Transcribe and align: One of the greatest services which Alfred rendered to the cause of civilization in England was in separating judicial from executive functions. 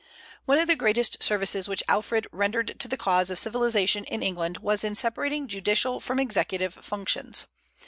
One 0.45 0.57
of 0.57 0.65
the 0.65 0.75
greatest 0.75 1.21
services 1.21 1.67
which 1.69 1.83
Alfred 1.87 2.25
rendered 2.31 2.79
to 2.79 2.87
the 2.87 2.97
cause 2.97 3.29
of 3.29 3.37
civilization 3.37 4.03
in 4.05 4.23
England 4.23 4.57
was 4.57 4.83
in 4.83 4.95
separating 4.95 5.47
judicial 5.47 5.99
from 5.99 6.17
executive 6.19 6.73
functions. 6.73 7.45